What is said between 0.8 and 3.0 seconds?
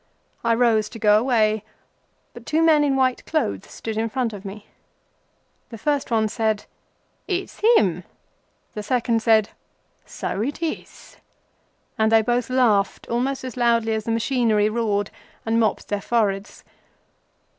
to go away, but two men in